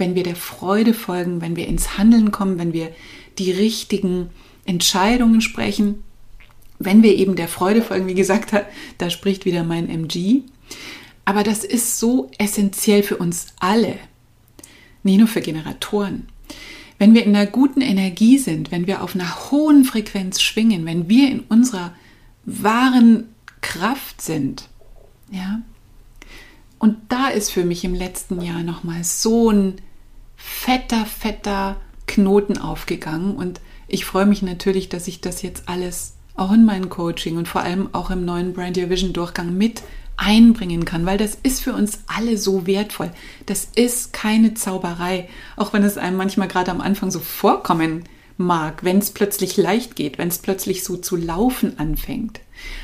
[0.00, 2.90] wenn wir der Freude folgen, wenn wir ins Handeln kommen, wenn wir
[3.38, 4.30] die richtigen
[4.64, 6.02] Entscheidungen sprechen,
[6.80, 8.52] wenn wir eben der Freude folgen, wie gesagt,
[8.98, 10.42] da, spricht wieder mein MG.
[11.24, 13.98] Aber das ist so essentiell für uns alle,
[15.04, 16.26] nicht nur für Generatoren.
[17.00, 21.08] Wenn wir in einer guten Energie sind, wenn wir auf einer hohen Frequenz schwingen, wenn
[21.08, 21.94] wir in unserer
[22.44, 23.24] wahren
[23.62, 24.68] Kraft sind,
[25.32, 25.62] ja,
[26.78, 29.76] und da ist für mich im letzten Jahr nochmal so ein
[30.36, 33.34] fetter, fetter Knoten aufgegangen.
[33.34, 37.48] Und ich freue mich natürlich, dass ich das jetzt alles auch in meinem Coaching und
[37.48, 39.82] vor allem auch im neuen Brand Your Vision Durchgang mit
[40.20, 43.10] einbringen kann, weil das ist für uns alle so wertvoll.
[43.46, 48.04] Das ist keine Zauberei, auch wenn es einem manchmal gerade am Anfang so vorkommen
[48.36, 52.40] mag, wenn es plötzlich leicht geht, wenn es plötzlich so zu laufen anfängt.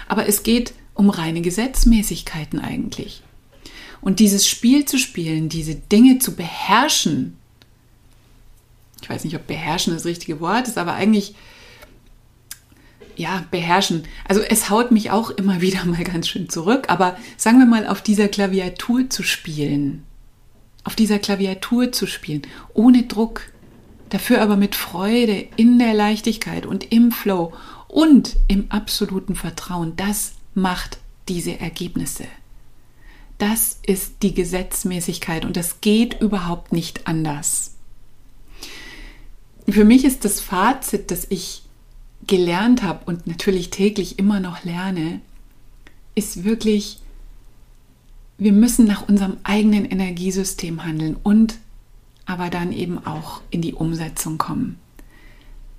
[0.08, 3.22] Aber es geht um reine Gesetzmäßigkeiten eigentlich.
[4.00, 7.36] Und dieses Spiel zu spielen, diese Dinge zu beherrschen,
[9.02, 11.34] ich weiß nicht, ob beherrschen das richtige Wort ist, aber eigentlich,
[13.16, 14.04] ja, beherrschen.
[14.28, 17.86] Also es haut mich auch immer wieder mal ganz schön zurück, aber sagen wir mal,
[17.86, 20.04] auf dieser Klaviatur zu spielen,
[20.84, 22.42] auf dieser Klaviatur zu spielen,
[22.74, 23.42] ohne Druck,
[24.10, 27.52] dafür aber mit Freude, in der Leichtigkeit und im Flow,
[27.88, 29.94] und im absoluten Vertrauen.
[29.96, 30.98] Das macht
[31.28, 32.24] diese Ergebnisse.
[33.38, 37.74] Das ist die Gesetzmäßigkeit und das geht überhaupt nicht anders.
[39.68, 41.62] Für mich ist das Fazit, das ich
[42.26, 45.20] gelernt habe und natürlich täglich immer noch lerne,
[46.14, 46.98] ist wirklich,
[48.38, 51.58] wir müssen nach unserem eigenen Energiesystem handeln und
[52.24, 54.78] aber dann eben auch in die Umsetzung kommen.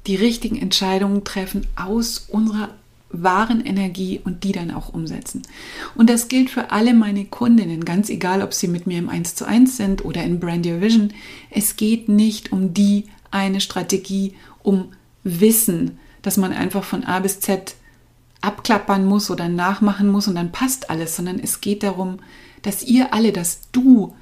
[0.08, 2.70] Die richtigen Entscheidungen treffen aus unserer
[3.10, 5.42] wahren Energie und die dann auch umsetzen.
[5.96, 9.36] Und das gilt für alle meine Kundinnen, ganz egal, ob sie mit mir im 1
[9.36, 11.14] zu 1 sind oder in Brand Your Vision.
[11.50, 14.90] Es geht nicht um die eine Strategie, um
[15.24, 17.76] Wissen, dass man einfach von A bis Z
[18.42, 22.20] abklappern muss oder nachmachen muss und dann passt alles, sondern es geht darum,
[22.62, 24.16] dass ihr alle, dass du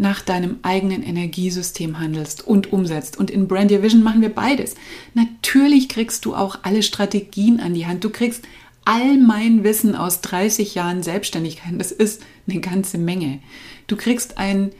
[0.00, 3.18] nach deinem eigenen Energiesystem handelst und umsetzt.
[3.18, 4.74] Und in Brand Your Vision machen wir beides.
[5.12, 8.02] Natürlich kriegst du auch alle Strategien an die Hand.
[8.02, 8.44] Du kriegst
[8.86, 11.72] all mein Wissen aus 30 Jahren Selbstständigkeit.
[11.76, 13.40] Das ist eine ganze Menge.
[13.88, 14.70] Du kriegst ein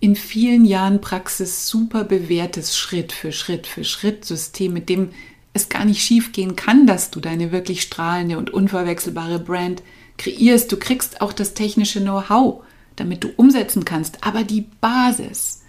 [0.00, 5.10] in vielen Jahren Praxis super bewährtes Schritt für Schritt für Schritt System, mit dem
[5.58, 9.82] es gar nicht schief gehen kann, dass du deine wirklich strahlende und unverwechselbare Brand
[10.16, 10.72] kreierst.
[10.72, 12.62] Du kriegst auch das technische Know-how
[12.98, 14.24] damit du umsetzen kannst.
[14.24, 15.62] Aber die Basis,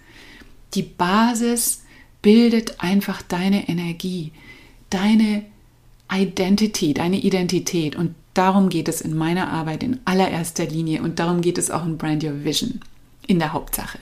[0.74, 1.82] die Basis
[2.22, 4.32] bildet einfach deine Energie,
[4.90, 5.44] deine
[6.12, 7.96] Identity, deine Identität.
[7.96, 11.84] Und darum geht es in meiner Arbeit in allererster Linie und darum geht es auch
[11.84, 12.80] in Brand Your Vision
[13.26, 13.98] in der Hauptsache.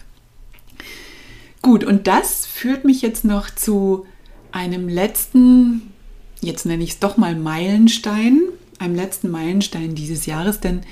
[1.61, 4.07] Gut, und das führt mich jetzt noch zu
[4.53, 5.93] einem letzten,
[6.41, 8.41] jetzt nenne ich es doch mal Meilenstein,
[8.79, 10.83] einem letzten Meilenstein dieses Jahres, denn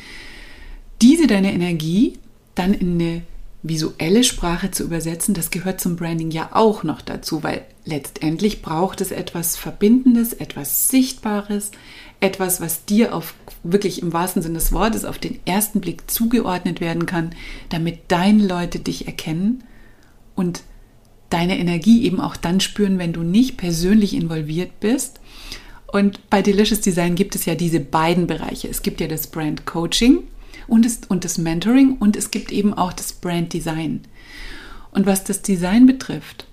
[1.03, 2.19] diese deine Energie
[2.55, 3.23] dann in eine
[3.62, 9.01] visuelle Sprache zu übersetzen, das gehört zum Branding ja auch noch dazu, weil letztendlich braucht
[9.01, 11.73] es etwas Verbindendes, etwas Sichtbares,
[12.21, 16.81] etwas, was dir auf wirklich im wahrsten Sinne des Wortes auf den ersten Blick zugeordnet
[16.81, 17.35] werden kann,
[17.69, 19.64] damit deine Leute dich erkennen
[20.35, 20.62] und
[21.31, 25.21] deine Energie eben auch dann spüren, wenn du nicht persönlich involviert bist.
[25.87, 28.69] Und bei Delicious Design gibt es ja diese beiden Bereiche.
[28.69, 30.25] Es gibt ja das Brand Coaching,
[30.67, 34.03] und das, und das Mentoring und es gibt eben auch das Brand Design.
[34.91, 36.47] Und was das Design betrifft,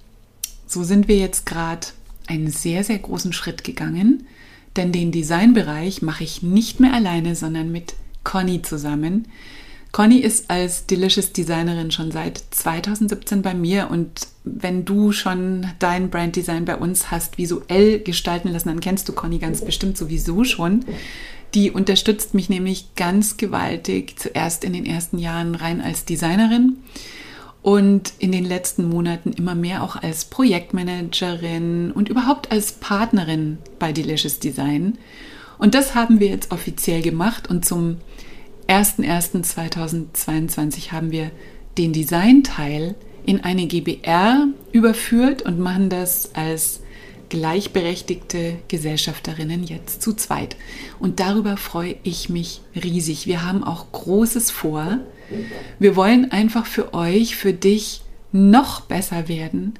[0.67, 1.87] so sind wir jetzt gerade
[2.27, 4.27] einen sehr, sehr großen Schritt gegangen,
[4.75, 9.27] denn den Designbereich mache ich nicht mehr alleine, sondern mit Conny zusammen.
[9.93, 16.09] Conny ist als Delicious Designerin schon seit 2017 bei mir und wenn du schon dein
[16.09, 20.83] Branddesign bei uns hast visuell gestalten lassen, dann kennst du Conny ganz bestimmt sowieso schon.
[21.53, 26.77] Die unterstützt mich nämlich ganz gewaltig, zuerst in den ersten Jahren rein als Designerin
[27.61, 33.91] und in den letzten Monaten immer mehr auch als Projektmanagerin und überhaupt als Partnerin bei
[33.93, 34.97] Delicious Design.
[35.59, 37.97] Und das haben wir jetzt offiziell gemacht und zum
[38.67, 41.31] 01.01.2022 haben wir
[41.77, 42.95] den Designteil
[43.25, 46.79] in eine GBR überführt und machen das als
[47.29, 50.55] gleichberechtigte Gesellschafterinnen jetzt zu zweit.
[50.99, 53.25] Und darüber freue ich mich riesig.
[53.25, 54.99] Wir haben auch Großes vor.
[55.79, 59.73] Wir wollen einfach für euch, für dich noch besser werden,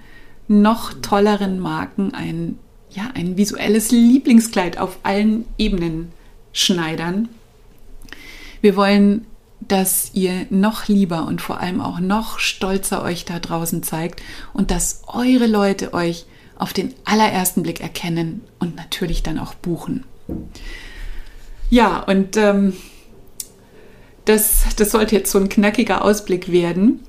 [0.47, 2.57] noch tolleren Marken ein,
[2.89, 6.11] ja, ein visuelles Lieblingskleid auf allen Ebenen
[6.53, 7.29] schneidern.
[8.63, 9.27] Wir wollen
[9.67, 14.21] dass ihr noch lieber und vor allem auch noch stolzer euch da draußen zeigt
[14.53, 16.25] und dass eure Leute euch
[16.57, 20.03] auf den allerersten Blick erkennen und natürlich dann auch buchen.
[21.69, 22.73] Ja, und ähm,
[24.25, 26.99] das, das sollte jetzt so ein knackiger Ausblick werden.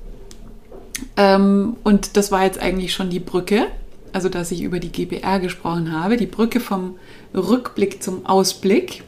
[1.17, 3.67] Ähm, und das war jetzt eigentlich schon die Brücke,
[4.11, 6.97] also dass ich über die GBR gesprochen habe, die Brücke vom
[7.33, 9.03] Rückblick zum Ausblick.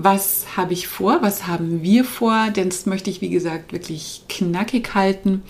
[0.00, 1.22] Was habe ich vor?
[1.22, 2.50] Was haben wir vor?
[2.54, 5.42] Denn das möchte ich, wie gesagt, wirklich knackig halten.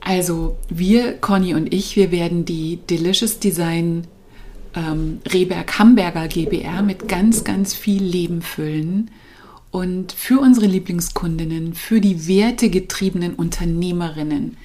[0.00, 4.06] Also wir, Conny und ich, wir werden die Delicious Design
[4.74, 9.10] ähm, Rehberg Hamburger GBR mit ganz, ganz viel Leben füllen
[9.70, 14.58] und für unsere Lieblingskundinnen, für die wertegetriebenen Unternehmerinnen,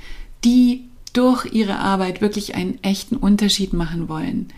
[0.43, 4.49] die durch ihre Arbeit wirklich einen echten Unterschied machen wollen,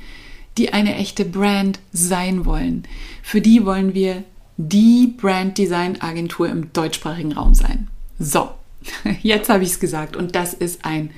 [0.57, 2.83] die eine echte Brand sein wollen.
[3.21, 4.23] Für die wollen wir
[4.57, 7.89] die Brand Design Agentur im deutschsprachigen Raum sein.
[8.19, 8.49] So,
[9.21, 11.11] Jetzt habe ich es gesagt und das ist ein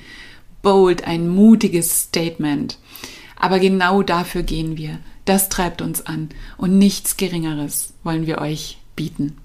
[0.62, 2.78] bold, ein mutiges Statement.
[3.36, 4.98] Aber genau dafür gehen wir.
[5.24, 9.36] Das treibt uns an und nichts Geringeres wollen wir euch bieten.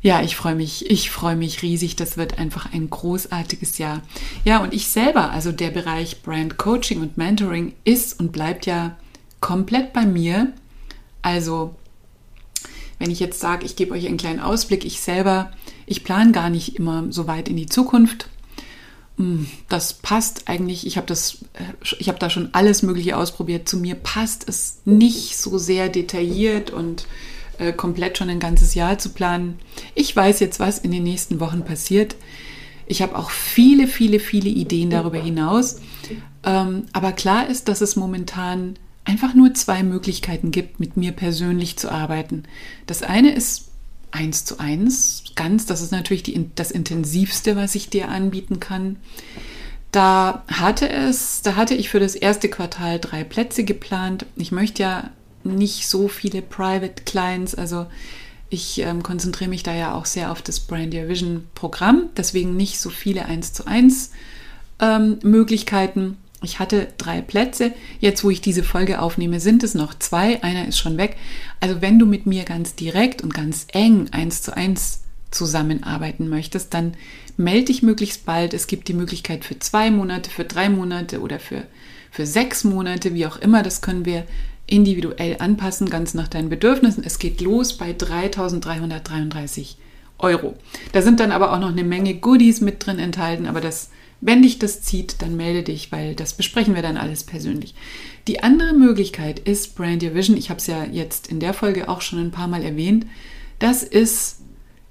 [0.00, 1.96] Ja, ich freue mich, ich freue mich riesig.
[1.96, 4.02] Das wird einfach ein großartiges Jahr.
[4.44, 8.96] Ja, und ich selber, also der Bereich Brand Coaching und Mentoring ist und bleibt ja
[9.40, 10.52] komplett bei mir.
[11.22, 11.74] Also,
[12.98, 15.50] wenn ich jetzt sage, ich gebe euch einen kleinen Ausblick, ich selber,
[15.86, 18.28] ich plane gar nicht immer so weit in die Zukunft.
[19.16, 23.68] Hm, das passt eigentlich, ich habe das, äh, ich habe da schon alles Mögliche ausprobiert.
[23.68, 27.06] Zu mir passt es nicht so sehr detailliert und
[27.58, 29.58] äh, komplett schon ein ganzes Jahr zu planen.
[29.94, 32.16] Ich weiß jetzt, was in den nächsten Wochen passiert.
[32.86, 35.80] Ich habe auch viele, viele, viele Ideen darüber hinaus.
[36.44, 41.76] Ähm, aber klar ist, dass es momentan einfach nur zwei Möglichkeiten gibt, mit mir persönlich
[41.76, 42.44] zu arbeiten.
[42.86, 43.68] Das eine ist
[44.10, 48.96] eins zu eins, ganz, das ist natürlich die, das intensivste, was ich dir anbieten kann.
[49.92, 54.26] Da hatte es, da hatte ich für das erste Quartal drei Plätze geplant.
[54.36, 55.10] Ich möchte ja
[55.56, 57.86] nicht so viele Private Clients, also
[58.50, 62.56] ich ähm, konzentriere mich da ja auch sehr auf das Brand Your Vision Programm, deswegen
[62.56, 64.12] nicht so viele 1 zu 1
[64.80, 66.16] ähm, Möglichkeiten.
[66.40, 67.72] Ich hatte drei Plätze.
[67.98, 70.42] Jetzt, wo ich diese Folge aufnehme, sind es noch zwei.
[70.42, 71.16] Einer ist schon weg.
[71.58, 76.72] Also wenn du mit mir ganz direkt und ganz eng 1 zu 1 zusammenarbeiten möchtest,
[76.72, 76.94] dann
[77.36, 78.54] melde dich möglichst bald.
[78.54, 81.64] Es gibt die Möglichkeit für zwei Monate, für drei Monate oder für,
[82.10, 83.62] für sechs Monate, wie auch immer.
[83.62, 84.24] Das können wir
[84.68, 87.02] individuell anpassen, ganz nach deinen Bedürfnissen.
[87.04, 89.74] Es geht los bei 3.333
[90.18, 90.56] Euro.
[90.92, 93.90] Da sind dann aber auch noch eine Menge Goodies mit drin enthalten, aber das,
[94.20, 97.74] wenn dich das zieht, dann melde dich, weil das besprechen wir dann alles persönlich.
[98.26, 100.36] Die andere Möglichkeit ist Brand Your Vision.
[100.36, 103.06] Ich habe es ja jetzt in der Folge auch schon ein paar Mal erwähnt.
[103.58, 104.40] Das ist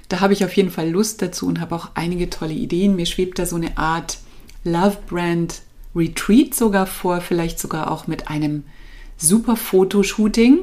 [0.09, 2.95] Da habe ich auf jeden Fall Lust dazu und habe auch einige tolle Ideen.
[2.95, 4.19] Mir schwebt da so eine Art
[4.63, 5.61] Love Brand
[5.95, 8.63] Retreat sogar vor, vielleicht sogar auch mit einem
[9.17, 10.59] super Fotoshooting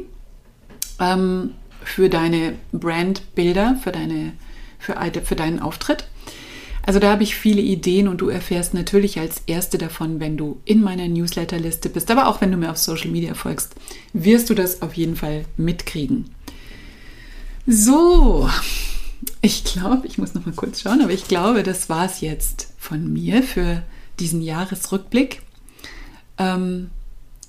[1.01, 1.55] ähm,
[1.85, 4.35] für deine Brandbilder, für, deine,
[4.79, 4.95] für,
[5.25, 6.05] für deinen Auftritt.
[6.85, 10.61] Also da habe ich viele Ideen und du erfährst natürlich als erste davon, wenn du
[10.64, 13.74] in meiner Newsletterliste bist, aber auch wenn du mir auf Social Media folgst,
[14.12, 16.30] wirst du das auf jeden Fall mitkriegen.
[17.66, 18.51] So,
[19.41, 22.72] ich glaube, ich muss noch mal kurz schauen, aber ich glaube, das war es jetzt
[22.78, 23.85] von mir für
[24.18, 25.43] diesen Jahresrückblick.
[26.39, 26.91] Ähm,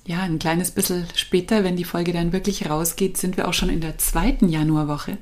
[0.06, 3.70] ja, ein kleines bisschen später, wenn die Folge dann wirklich rausgeht, sind wir auch schon
[3.70, 5.18] in der zweiten Januarwoche.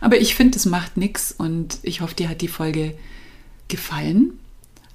[0.00, 2.94] Aber ich finde, es macht nichts und ich hoffe, dir hat die Folge
[3.68, 4.38] gefallen,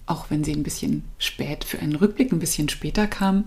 [0.05, 3.45] auch wenn sie ein bisschen spät für einen Rückblick ein bisschen später kam.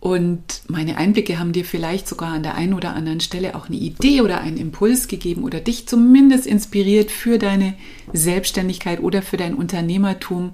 [0.00, 3.76] Und meine Einblicke haben dir vielleicht sogar an der einen oder anderen Stelle auch eine
[3.76, 7.74] Idee oder einen Impuls gegeben oder dich zumindest inspiriert für deine
[8.12, 10.52] Selbstständigkeit oder für dein Unternehmertum.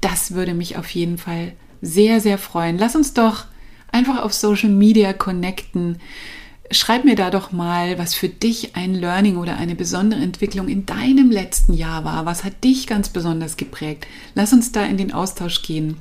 [0.00, 1.52] Das würde mich auf jeden Fall
[1.82, 2.78] sehr, sehr freuen.
[2.78, 3.44] Lass uns doch
[3.92, 5.98] einfach auf Social Media connecten.
[6.72, 10.86] Schreib mir da doch mal, was für dich ein Learning oder eine besondere Entwicklung in
[10.86, 12.26] deinem letzten Jahr war.
[12.26, 14.06] Was hat dich ganz besonders geprägt?
[14.36, 15.96] Lass uns da in den Austausch gehen.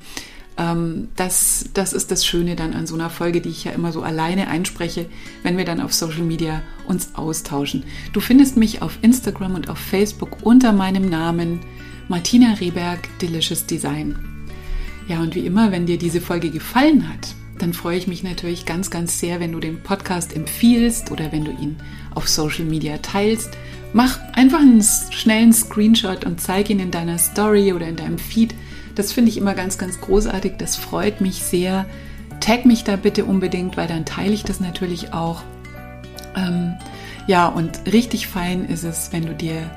[0.60, 3.92] Ähm, das, das ist das Schöne dann an so einer Folge, die ich ja immer
[3.92, 5.08] so alleine einspreche,
[5.42, 7.84] wenn wir dann auf Social Media uns austauschen.
[8.14, 11.62] Du findest mich auf Instagram und auf Facebook unter meinem Namen
[12.10, 14.18] Martina Rehberg Delicious Design.
[15.08, 18.66] Ja, und wie immer, wenn dir diese Folge gefallen hat, dann freue ich mich natürlich
[18.66, 21.78] ganz, ganz sehr, wenn du den Podcast empfiehlst oder wenn du ihn
[22.16, 23.52] auf Social Media teilst.
[23.94, 28.56] Mach einfach einen schnellen Screenshot und zeig ihn in deiner Story oder in deinem Feed.
[28.96, 30.54] Das finde ich immer ganz, ganz großartig.
[30.58, 31.86] Das freut mich sehr.
[32.40, 35.44] Tag mich da bitte unbedingt, weil dann teile ich das natürlich auch.
[36.36, 36.76] Ähm,
[37.28, 39.70] ja, und richtig fein ist es, wenn du dir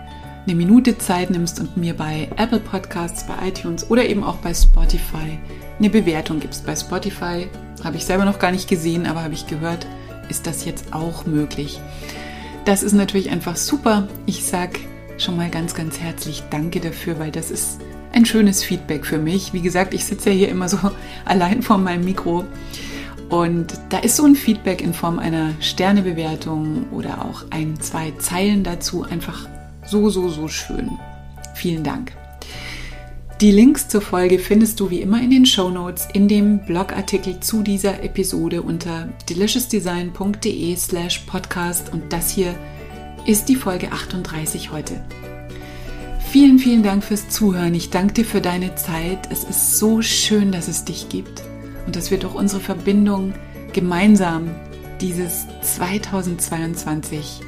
[0.46, 4.52] eine Minute Zeit nimmst und mir bei Apple Podcasts, bei iTunes oder eben auch bei
[4.52, 5.38] Spotify
[5.78, 6.66] eine Bewertung gibst.
[6.66, 7.46] Bei Spotify
[7.84, 9.86] habe ich selber noch gar nicht gesehen, aber habe ich gehört,
[10.28, 11.80] ist das jetzt auch möglich.
[12.64, 14.06] Das ist natürlich einfach super.
[14.26, 14.78] Ich sage
[15.18, 17.80] schon mal ganz, ganz herzlich Danke dafür, weil das ist
[18.12, 19.52] ein schönes Feedback für mich.
[19.52, 20.78] Wie gesagt, ich sitze ja hier immer so
[21.24, 22.44] allein vor meinem Mikro.
[23.28, 28.62] Und da ist so ein Feedback in Form einer Sternebewertung oder auch ein, zwei Zeilen
[28.62, 29.48] dazu einfach
[29.86, 30.90] so, so, so schön.
[31.54, 32.12] Vielen Dank.
[33.42, 37.40] Die Links zur Folge findest du wie immer in den Show Notes in dem Blogartikel
[37.40, 42.54] zu dieser Episode unter deliciousdesign.de slash podcast und das hier
[43.26, 45.04] ist die Folge 38 heute.
[46.30, 47.74] Vielen, vielen Dank fürs Zuhören.
[47.74, 49.28] Ich danke dir für deine Zeit.
[49.32, 51.42] Es ist so schön, dass es dich gibt
[51.84, 53.34] und dass wir durch unsere Verbindung
[53.72, 54.54] gemeinsam
[55.00, 57.40] dieses 2022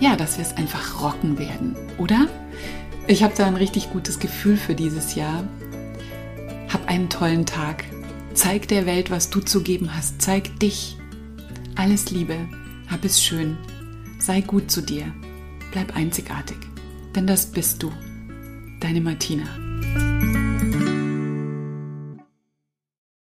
[0.00, 2.26] ja, dass wir es einfach rocken werden, oder?
[3.08, 5.44] Ich habe da ein richtig gutes Gefühl für dieses Jahr.
[6.68, 7.84] Hab einen tollen Tag.
[8.34, 10.20] Zeig der Welt, was du zu geben hast.
[10.20, 10.96] Zeig dich.
[11.76, 12.36] Alles Liebe.
[12.90, 13.56] Hab es schön.
[14.18, 15.12] Sei gut zu dir.
[15.70, 16.58] Bleib einzigartig.
[17.14, 17.92] Denn das bist du.
[18.80, 19.46] Deine Martina.